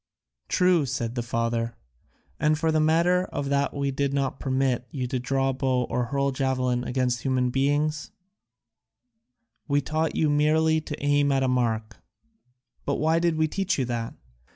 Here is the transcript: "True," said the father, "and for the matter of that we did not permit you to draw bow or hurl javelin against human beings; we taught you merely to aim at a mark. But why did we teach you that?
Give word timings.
"True," 0.47 0.87
said 0.87 1.13
the 1.13 1.21
father, 1.21 1.75
"and 2.39 2.57
for 2.57 2.71
the 2.71 2.79
matter 2.79 3.25
of 3.25 3.49
that 3.49 3.71
we 3.75 3.91
did 3.91 4.15
not 4.15 4.39
permit 4.39 4.87
you 4.89 5.05
to 5.05 5.19
draw 5.19 5.53
bow 5.53 5.83
or 5.91 6.05
hurl 6.05 6.31
javelin 6.31 6.83
against 6.83 7.21
human 7.21 7.51
beings; 7.51 8.09
we 9.67 9.79
taught 9.79 10.15
you 10.15 10.27
merely 10.27 10.81
to 10.81 10.95
aim 11.05 11.31
at 11.31 11.43
a 11.43 11.47
mark. 11.47 11.97
But 12.83 12.95
why 12.95 13.19
did 13.19 13.35
we 13.37 13.47
teach 13.47 13.77
you 13.77 13.85
that? 13.85 14.15